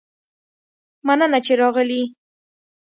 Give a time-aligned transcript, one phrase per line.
[1.05, 2.03] مننه چې راغلي